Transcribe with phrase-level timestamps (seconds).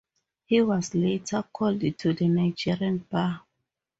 [0.47, 3.43] He was later called to the Nigerian bar.